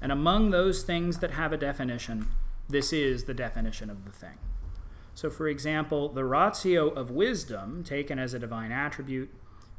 [0.00, 2.28] And among those things that have a definition,
[2.68, 4.38] this is the definition of the thing.
[5.14, 9.30] So, for example, the ratio of wisdom, taken as a divine attribute,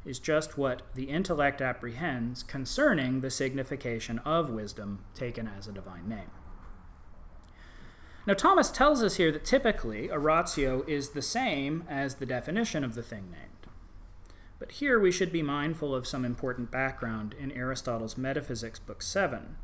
[0.04, 6.08] is just what the intellect apprehends concerning the signification of wisdom taken as a divine
[6.08, 6.30] name.
[8.26, 12.82] Now, Thomas tells us here that typically a ratio is the same as the definition
[12.82, 13.50] of the thing named.
[14.58, 19.56] But here we should be mindful of some important background in Aristotle's Metaphysics, Book 7,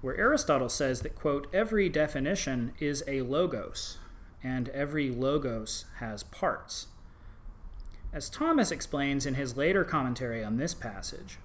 [0.00, 3.98] where Aristotle says that, quote, every definition is a logos,
[4.42, 6.86] and every logos has parts.
[8.12, 11.38] As Thomas explains in his later commentary on this passage,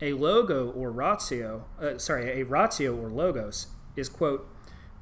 [0.00, 4.48] a logo or ratio, uh, sorry, a ratio or logos is, quote,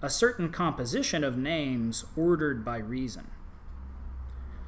[0.03, 3.29] a certain composition of names ordered by reason.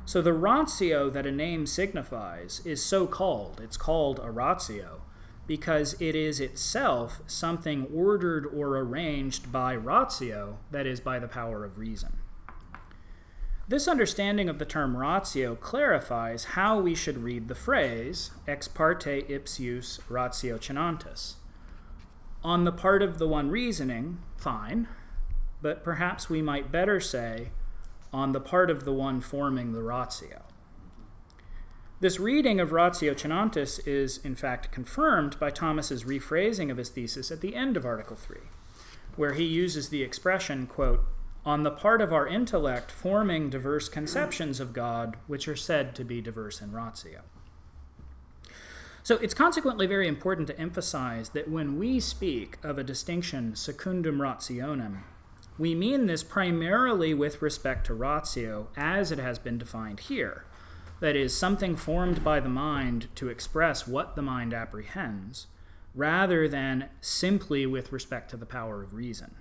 [0.07, 3.61] So the ratio that a name signifies is so called.
[3.63, 5.03] It's called a ratio
[5.47, 11.67] because it is itself something ordered or arranged by ratio, that is, by the power
[11.67, 12.21] of reason.
[13.69, 19.25] This understanding of the term ratio clarifies how we should read the phrase ex parte
[19.29, 21.35] ipsius ratiocinantis.
[22.43, 24.89] On the part of the one reasoning, fine,
[25.61, 27.51] but perhaps we might better say
[28.11, 30.45] on the part of the one forming the ratio.
[32.01, 37.43] This reading of ratiocinantis is, in fact, confirmed by Thomas's rephrasing of his thesis at
[37.43, 38.39] the end of Article 3,
[39.17, 41.05] where he uses the expression, quote,
[41.49, 46.05] on the part of our intellect forming diverse conceptions of God, which are said to
[46.05, 47.23] be diverse in ratio.
[49.03, 54.21] So it's consequently very important to emphasize that when we speak of a distinction secundum
[54.21, 55.05] rationem,
[55.57, 60.45] we mean this primarily with respect to ratio as it has been defined here.
[61.01, 65.47] That is, something formed by the mind to express what the mind apprehends,
[65.95, 69.35] rather than simply with respect to the power of reason.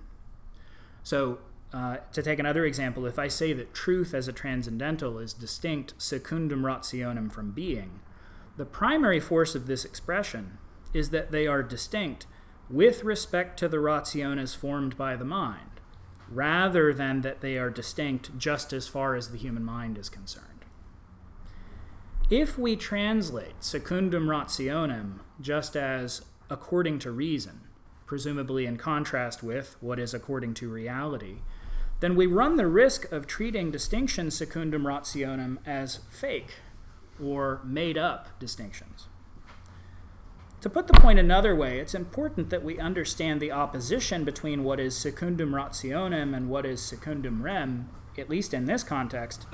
[1.02, 1.40] So,
[1.72, 5.94] uh, to take another example, if I say that truth as a transcendental is distinct
[5.98, 8.00] secundum rationem from being,
[8.56, 10.58] the primary force of this expression
[10.94, 12.26] is that they are distinct
[12.70, 15.80] with respect to the rationes formed by the mind,
[16.30, 20.64] rather than that they are distinct just as far as the human mind is concerned.
[22.30, 27.60] If we translate secundum rationem just as according to reason,
[28.04, 31.38] presumably in contrast with what is according to reality,
[32.00, 36.56] then we run the risk of treating distinctions secundum rationem as fake
[37.22, 39.08] or made up distinctions.
[40.60, 44.80] To put the point another way, it's important that we understand the opposition between what
[44.80, 49.46] is secundum rationem and what is secundum rem, at least in this context,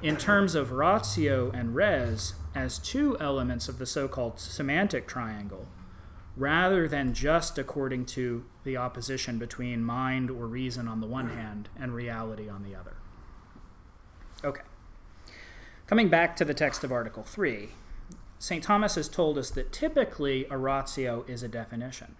[0.00, 5.66] in terms of ratio and res as two elements of the so called semantic triangle
[6.36, 11.68] rather than just according to the opposition between mind or reason on the one hand
[11.78, 12.96] and reality on the other.
[14.42, 14.62] Okay.
[15.86, 17.68] Coming back to the text of Article 3,
[18.38, 18.64] St.
[18.64, 22.16] Thomas has told us that typically a ratio is a definition.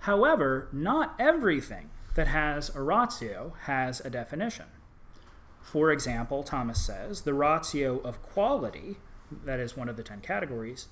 [0.00, 4.66] However, not everything that has a ratio has a definition.
[5.62, 8.96] For example, Thomas says the ratio of quality,
[9.44, 10.88] that is one of the ten categories,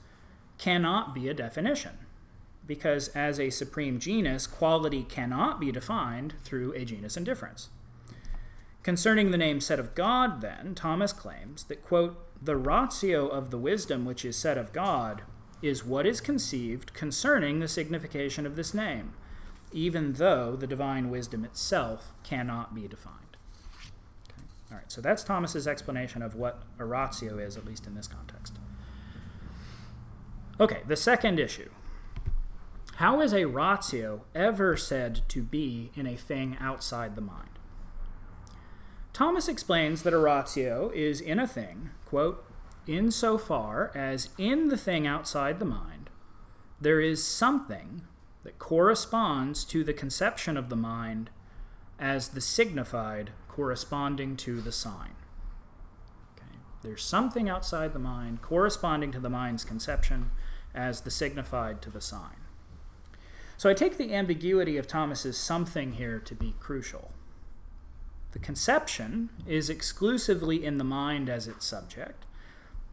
[0.59, 2.06] cannot be a definition
[2.67, 7.69] because as a supreme genus, quality cannot be defined through a genus indifference.
[8.83, 13.59] Concerning the name said of God, then, Thomas claims that, quote, the ratio of the
[13.59, 15.23] wisdom which is said of God
[15.63, 19.15] is what is conceived concerning the signification of this name,
[19.73, 23.37] even though the divine wisdom itself cannot be defined.
[24.31, 24.43] Okay.
[24.71, 28.07] All right, so that's Thomas's explanation of what a ratio is, at least in this
[28.07, 28.55] context.
[30.61, 31.71] Okay, the second issue
[32.97, 37.59] how is a ratio ever said to be in a thing outside the mind?
[39.13, 42.45] Thomas explains that a ratio is in a thing, quote,
[42.87, 46.11] insofar as in the thing outside the mind,
[46.81, 48.03] there is something
[48.45, 51.31] that corresponds to the conception of the mind
[51.99, 55.17] as the signified corresponding to the sign.
[56.83, 60.31] There's something outside the mind corresponding to the mind's conception
[60.75, 62.46] as the signified to the sign.
[63.57, 67.13] So I take the ambiguity of Thomas's something here to be crucial.
[68.33, 72.27] The conception is exclusively in the mind as its subject,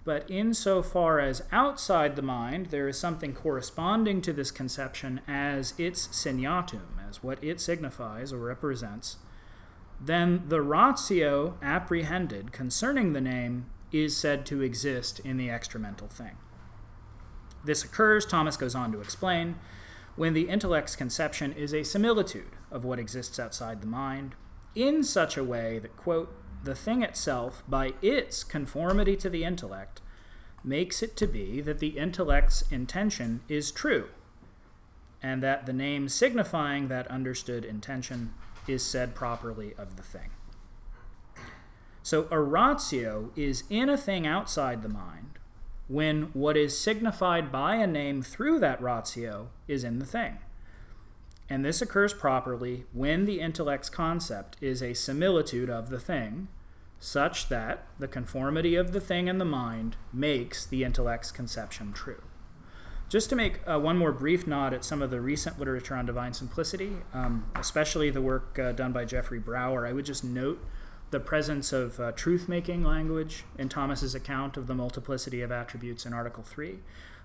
[0.06, 6.08] but insofar as outside the mind there is something corresponding to this conception as its
[6.08, 9.18] signatum, as what it signifies or represents,
[10.00, 16.38] then the ratio apprehended concerning the name is said to exist in the extramental thing.
[17.64, 19.56] This occurs, Thomas goes on to explain,
[20.16, 24.36] when the intellect's conception is a similitude of what exists outside the mind,
[24.76, 30.02] in such a way that, quote, the thing itself, by its conformity to the intellect,
[30.64, 34.10] makes it to be that the intellect's intention is true,
[35.22, 38.34] and that the name signifying that understood intention
[38.68, 40.30] is said properly of the thing.
[42.02, 45.33] So a ratio is in a thing outside the mind
[45.94, 50.40] when what is signified by a name through that ratio is in the thing.
[51.50, 56.48] and this occurs properly when the intellect's concept is a similitude of the thing,
[57.00, 62.24] such that the conformity of the thing and the mind makes the intellect's conception true.
[63.10, 66.08] Just to make uh, one more brief nod at some of the recent literature on
[66.08, 70.66] divine simplicity, um, especially the work uh, done by Jeffrey Brower, I would just note
[71.14, 76.08] the presence of uh, truth making language in Thomas's account of the multiplicity of attributes
[76.08, 76.80] in Article 3.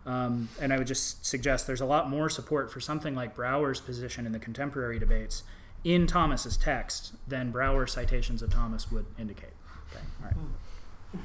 [0.04, 3.80] Um, and I would just suggest there's a lot more support for something like Brower's
[3.80, 5.42] position in the contemporary debates
[5.84, 9.54] in Thomas's text than Brower's citations of Thomas would indicate.
[9.90, 11.22] Okay, all right.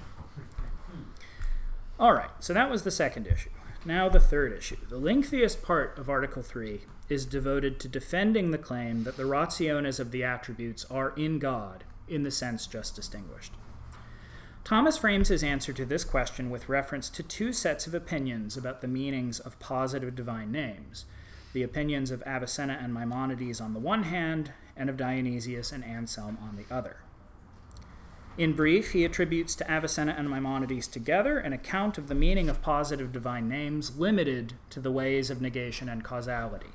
[1.99, 3.49] All right, so that was the second issue.
[3.83, 4.77] Now, the third issue.
[4.87, 9.99] The lengthiest part of Article 3 is devoted to defending the claim that the rationes
[9.99, 13.53] of the attributes are in God in the sense just distinguished.
[14.63, 18.81] Thomas frames his answer to this question with reference to two sets of opinions about
[18.81, 21.05] the meanings of positive divine names
[21.53, 26.37] the opinions of Avicenna and Maimonides on the one hand, and of Dionysius and Anselm
[26.41, 26.97] on the other.
[28.39, 32.63] In brief, he attributes to Avicenna and Maimonides together an account of the meaning of
[32.63, 36.71] positive divine names limited to the ways of negation and causality,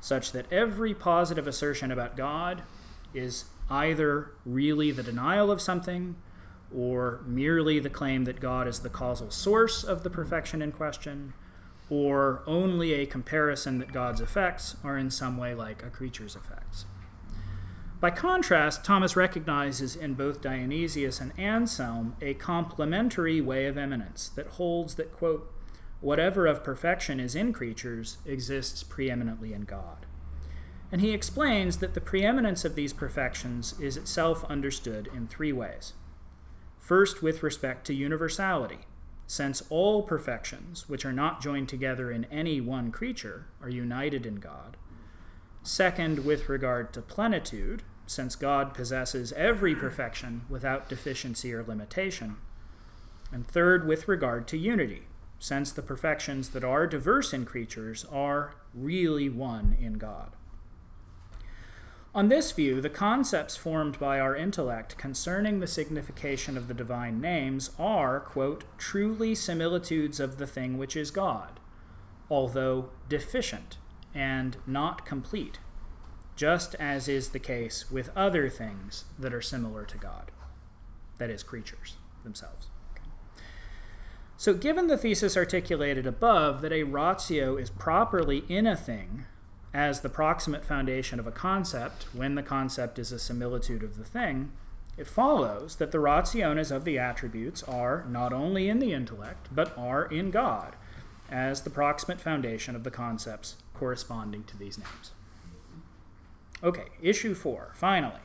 [0.00, 2.62] such that every positive assertion about God
[3.12, 6.16] is either really the denial of something
[6.74, 11.32] or merely the claim that God is the causal source of the perfection in question,
[11.88, 16.84] or only a comparison that God's effects are in some way like a creature's effects.
[18.00, 24.48] By contrast, Thomas recognizes in both Dionysius and Anselm a complementary way of eminence that
[24.48, 25.52] holds that, quote,
[26.00, 30.05] whatever of perfection is in creatures exists preeminently in God.
[30.92, 35.94] And he explains that the preeminence of these perfections is itself understood in three ways.
[36.78, 38.80] First, with respect to universality,
[39.26, 44.36] since all perfections, which are not joined together in any one creature, are united in
[44.36, 44.76] God.
[45.64, 52.36] Second, with regard to plenitude, since God possesses every perfection without deficiency or limitation.
[53.32, 55.02] And third, with regard to unity,
[55.40, 60.36] since the perfections that are diverse in creatures are really one in God.
[62.16, 67.20] On this view, the concepts formed by our intellect concerning the signification of the divine
[67.20, 71.60] names are, quote, truly similitudes of the thing which is God,
[72.30, 73.76] although deficient
[74.14, 75.58] and not complete,
[76.36, 80.30] just as is the case with other things that are similar to God,
[81.18, 82.68] that is, creatures themselves.
[84.38, 89.26] So, given the thesis articulated above that a ratio is properly in a thing
[89.74, 94.04] as the proximate foundation of a concept when the concept is a similitude of the
[94.04, 94.52] thing,
[94.96, 99.76] it follows that the rationes of the attributes are not only in the intellect, but
[99.76, 100.74] are in God
[101.30, 105.10] as the proximate foundation of the concepts corresponding to these names.
[106.62, 108.20] Okay, issue four, finally.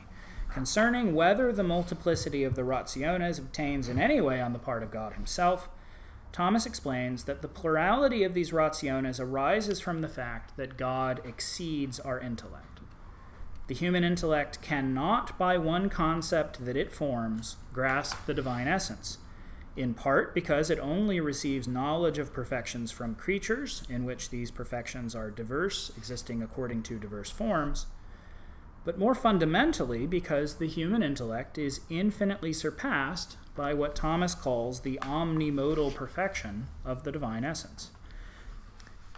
[0.48, 4.90] Concerning whether the multiplicity of the rationes obtains in any way on the part of
[4.90, 5.68] God Himself,
[6.32, 12.00] Thomas explains that the plurality of these rationes arises from the fact that God exceeds
[12.00, 12.80] our intellect.
[13.68, 19.18] The human intellect cannot, by one concept that it forms, grasp the divine essence,
[19.76, 25.14] in part because it only receives knowledge of perfections from creatures, in which these perfections
[25.14, 27.86] are diverse, existing according to diverse forms
[28.84, 34.98] but more fundamentally because the human intellect is infinitely surpassed by what Thomas calls the
[35.02, 37.90] omnimodal perfection of the divine essence.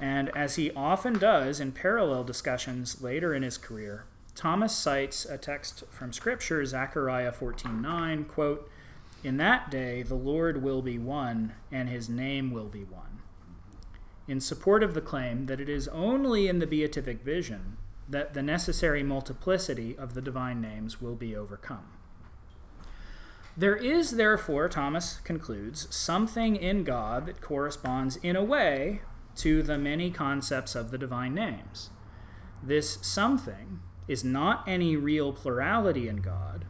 [0.01, 5.39] And as he often does in parallel discussions later in his career, Thomas cites a
[5.39, 8.69] text from Scripture, Zechariah 14:9, quote,
[9.23, 13.21] "In that day the Lord will be one, and his name will be one."
[14.27, 17.77] In support of the claim that it is only in the beatific vision
[18.09, 21.87] that the necessary multiplicity of the divine names will be overcome.
[23.57, 29.03] There is, therefore, Thomas concludes, something in God that corresponds in a way
[29.37, 31.91] to the many concepts of the divine names.
[32.63, 36.67] This something is not any real plurality in God,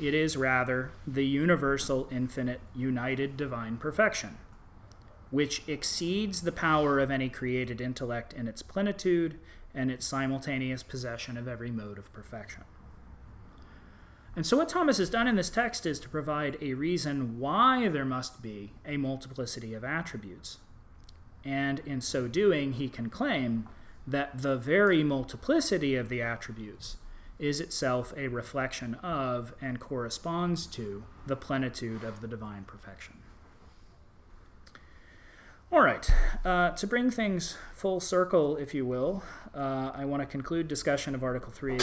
[0.00, 4.38] it is rather the universal, infinite, united divine perfection,
[5.30, 9.38] which exceeds the power of any created intellect in its plenitude
[9.74, 12.64] and its simultaneous possession of every mode of perfection.
[14.36, 17.88] And so, what Thomas has done in this text is to provide a reason why
[17.88, 20.58] there must be a multiplicity of attributes.
[21.44, 23.68] And in so doing, he can claim
[24.06, 26.96] that the very multiplicity of the attributes
[27.38, 33.19] is itself a reflection of and corresponds to the plenitude of the divine perfection.
[35.72, 36.12] All right,
[36.44, 39.22] uh, to bring things full circle, if you will,
[39.54, 41.78] uh, I want to conclude discussion of Article 3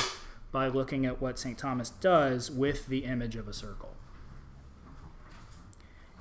[0.52, 1.58] by looking at what St.
[1.58, 3.96] Thomas does with the image of a circle.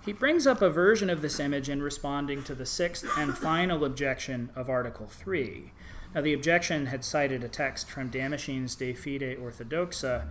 [0.05, 3.85] He brings up a version of this image in responding to the sixth and final
[3.85, 5.73] objection of Article 3.
[6.15, 10.29] Now, the objection had cited a text from Damascene's De Fide Orthodoxa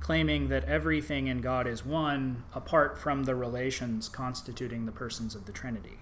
[0.00, 5.44] claiming that everything in God is one apart from the relations constituting the persons of
[5.44, 5.98] the Trinity.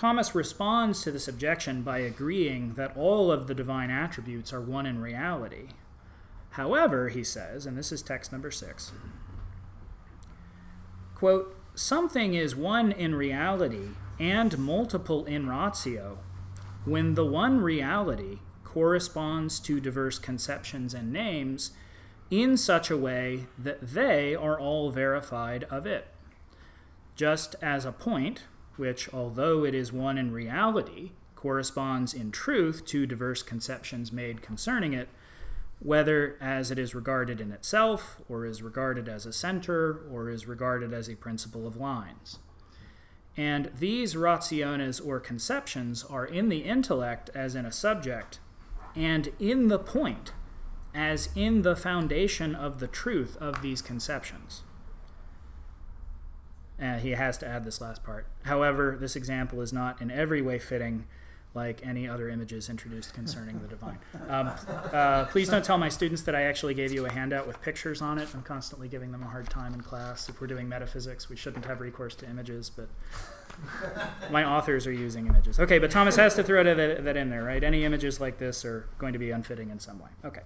[0.00, 4.86] Thomas responds to this objection by agreeing that all of the divine attributes are one
[4.86, 5.68] in reality.
[6.52, 8.92] However, he says, and this is text number six,
[11.14, 13.88] quote, something is one in reality
[14.18, 16.16] and multiple in ratio
[16.86, 21.72] when the one reality corresponds to diverse conceptions and names
[22.30, 26.08] in such a way that they are all verified of it.
[27.16, 28.44] Just as a point,
[28.80, 34.94] which, although it is one in reality, corresponds in truth to diverse conceptions made concerning
[34.94, 35.06] it,
[35.80, 40.48] whether as it is regarded in itself, or is regarded as a center, or is
[40.48, 42.38] regarded as a principle of lines.
[43.36, 48.40] And these rationes or conceptions are in the intellect as in a subject,
[48.96, 50.32] and in the point
[50.94, 54.62] as in the foundation of the truth of these conceptions.
[56.80, 58.26] Uh, he has to add this last part.
[58.44, 61.06] However, this example is not in every way fitting
[61.52, 63.98] like any other images introduced concerning the divine.
[64.28, 64.52] Um,
[64.92, 68.00] uh, please don't tell my students that I actually gave you a handout with pictures
[68.00, 68.28] on it.
[68.32, 70.28] I'm constantly giving them a hard time in class.
[70.28, 72.88] If we're doing metaphysics, we shouldn't have recourse to images, but
[74.30, 75.58] my authors are using images.
[75.58, 77.64] Okay, but Thomas has to throw that, that in there, right?
[77.64, 80.10] Any images like this are going to be unfitting in some way.
[80.24, 80.42] Okay.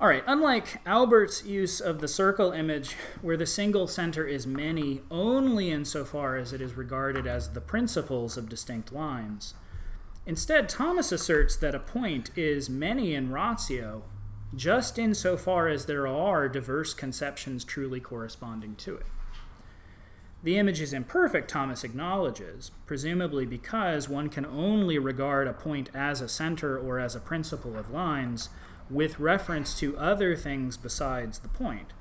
[0.00, 5.02] All right, unlike Albert's use of the circle image, where the single center is many
[5.08, 9.54] only insofar as it is regarded as the principles of distinct lines,
[10.26, 14.02] instead, Thomas asserts that a point is many in ratio
[14.56, 19.06] just insofar as there are diverse conceptions truly corresponding to it.
[20.42, 26.20] The image is imperfect, Thomas acknowledges, presumably because one can only regard a point as
[26.20, 28.50] a center or as a principle of lines
[28.90, 31.92] with reference to other things besides the point.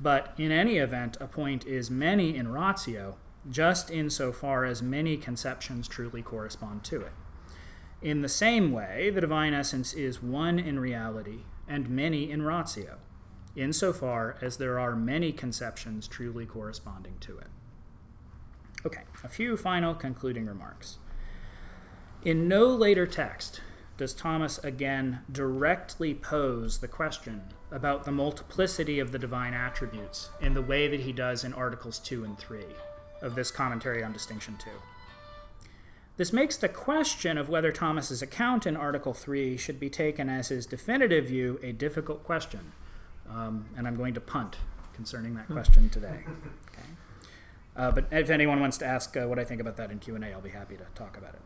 [0.00, 3.16] But in any event, a point is many in ratio,
[3.48, 7.12] just insofar as many conceptions truly correspond to it.
[8.00, 12.98] In the same way, the divine essence is one in reality and many in ratio,
[13.54, 17.46] insofar as there are many conceptions truly corresponding to it.
[18.84, 20.98] Okay, a few final concluding remarks.
[22.24, 23.60] In no later text
[24.02, 27.40] does Thomas again directly pose the question
[27.70, 32.00] about the multiplicity of the divine attributes in the way that he does in Articles
[32.00, 32.64] 2 and 3
[33.20, 34.70] of this commentary on Distinction 2.
[36.16, 40.48] This makes the question of whether Thomas's account in Article 3 should be taken as
[40.48, 42.72] his definitive view a difficult question,
[43.30, 44.56] um, and I'm going to punt
[44.94, 46.24] concerning that question today.
[46.72, 46.88] Okay?
[47.76, 50.32] Uh, but if anyone wants to ask uh, what I think about that in Q&A,
[50.32, 51.40] I'll be happy to talk about it.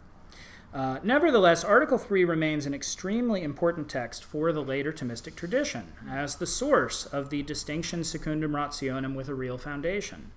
[0.77, 6.37] Uh, nevertheless, Article 3 remains an extremely important text for the later Thomistic tradition as
[6.37, 10.33] the source of the distinction secundum rationem with a real foundation.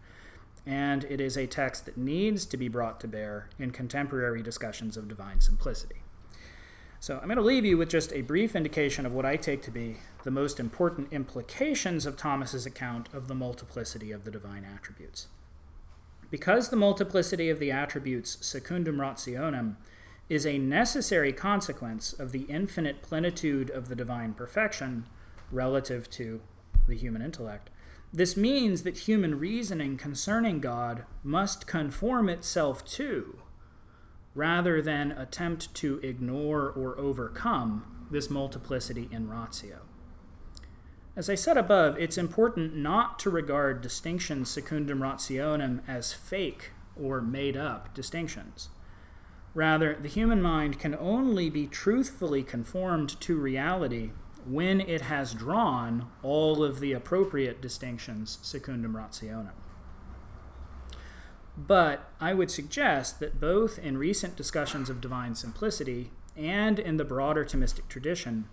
[0.66, 4.96] And it is a text that needs to be brought to bear in contemporary discussions
[4.96, 6.04] of divine simplicity.
[7.02, 9.62] So I'm going to leave you with just a brief indication of what I take
[9.64, 14.64] to be the most important implications of Thomas's account of the multiplicity of the divine
[14.64, 15.28] attributes.
[16.32, 19.76] Because the multiplicity of the attributes secundum rationem
[20.30, 25.06] is a necessary consequence of the infinite plenitude of the divine perfection
[25.52, 26.40] relative to
[26.88, 27.70] the human intellect.
[28.14, 33.40] This means that human reasoning concerning God must conform itself to,
[34.34, 39.80] rather than attempt to ignore or overcome, this multiplicity in ratio.
[41.16, 47.22] As I said above, it's important not to regard distinctions secundum rationem as fake or
[47.22, 48.70] made up distinctions.
[49.60, 54.12] Rather, the human mind can only be truthfully conformed to reality
[54.46, 59.50] when it has drawn all of the appropriate distinctions secundum rationem.
[61.58, 67.04] But I would suggest that both in recent discussions of divine simplicity and in the
[67.04, 68.48] broader Thomistic tradition,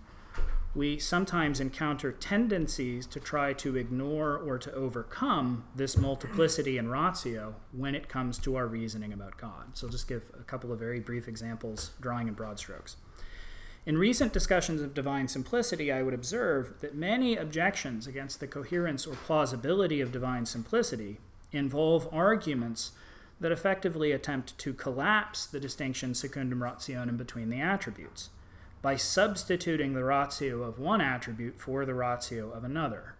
[0.77, 7.55] we sometimes encounter tendencies to try to ignore or to overcome this multiplicity in ratio
[7.71, 9.75] when it comes to our reasoning about God.
[9.75, 12.95] So I'll just give a couple of very brief examples, drawing in broad strokes.
[13.87, 19.07] In recent discussions of divine simplicity, I would observe that many objections against the coherence
[19.07, 21.17] or plausibility of divine simplicity
[21.51, 22.91] involve arguments
[23.39, 28.29] that effectively attempt to collapse the distinction secundum rationem between the attributes
[28.87, 33.15] by substituting the ratio of one attribute for the ratio of another.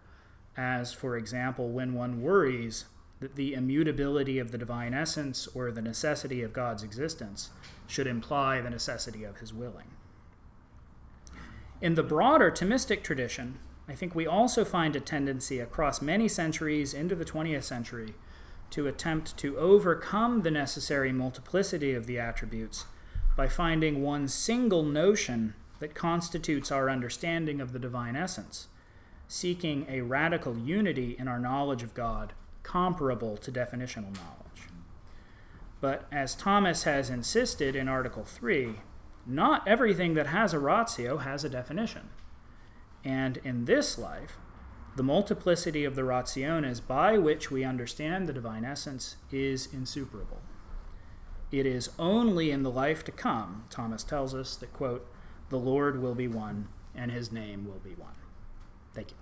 [0.56, 2.86] As, for example, when one worries
[3.20, 7.50] that the immutability of the divine essence or the necessity of God's existence
[7.86, 9.90] should imply the necessity of his willing.
[11.82, 16.94] In the broader Thomistic tradition, I think we also find a tendency across many centuries
[16.94, 18.14] into the 20th century
[18.70, 22.86] to attempt to overcome the necessary multiplicity of the attributes
[23.38, 28.66] by finding one single notion that constitutes our understanding of the divine essence,
[29.28, 32.32] seeking a radical unity in our knowledge of God
[32.64, 34.66] comparable to definitional knowledge.
[35.80, 38.80] But as Thomas has insisted in Article 3,
[39.24, 42.08] not everything that has a ratio has a definition.
[43.04, 44.36] And in this life,
[44.96, 50.40] the multiplicity of the rationes by which we understand the divine essence is insuperable.
[51.50, 55.10] It is only in the life to come, Thomas tells us, that, quote,
[55.48, 58.12] the Lord will be one and his name will be one.
[58.92, 59.16] Thank you.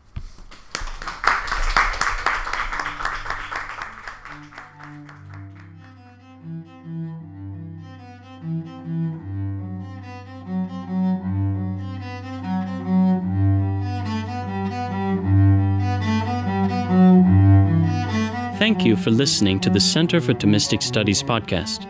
[18.58, 21.86] Thank you for listening to the Center for Thomistic Studies podcast.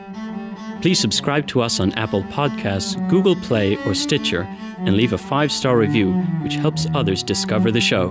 [0.87, 4.43] Please subscribe to us on Apple Podcasts, Google Play, or Stitcher,
[4.79, 6.13] and leave a five star review,
[6.45, 8.11] which helps others discover the show.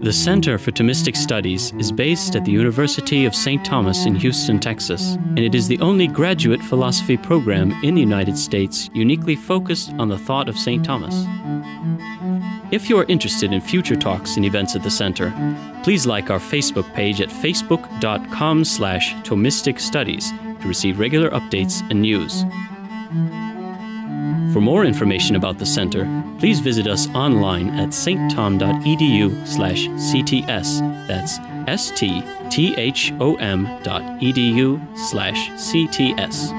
[0.00, 3.64] The Center for Thomistic Studies is based at the University of St.
[3.64, 8.38] Thomas in Houston, Texas, and it is the only graduate philosophy program in the United
[8.38, 10.84] States uniquely focused on the thought of St.
[10.84, 11.16] Thomas.
[12.70, 15.32] If you are interested in future talks and events at the center,
[15.82, 22.02] please like our Facebook page at facebook.com slash Thomistic Studies to receive regular updates and
[22.02, 22.44] news.
[24.52, 26.04] For more information about the center,
[26.38, 30.80] please visit us online at stthom.edu slash cts.
[31.06, 31.38] That's
[31.68, 32.18] S-T-T-H-O-M
[33.82, 36.52] dot edu slash cts.